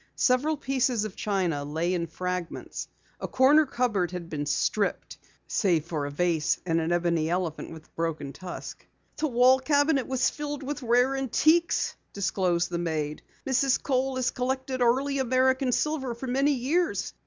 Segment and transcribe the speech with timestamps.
[0.15, 2.87] Several pieces of china lay in fragments.
[3.19, 7.85] A corner cupboard had been stripped, save for a vase and an ebony elephant with
[7.85, 8.83] a broken tusk.
[9.17, 13.21] "The wall cabinet was filled with rare antiques," disclosed the maid.
[13.45, 13.79] "Mrs.
[13.83, 17.13] Kohl has collected Early American silver for many years.